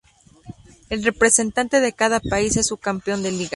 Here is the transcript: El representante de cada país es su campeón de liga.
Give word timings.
El 0.89 1.03
representante 1.03 1.79
de 1.79 1.93
cada 1.93 2.19
país 2.21 2.57
es 2.57 2.65
su 2.65 2.77
campeón 2.77 3.21
de 3.21 3.31
liga. 3.33 3.49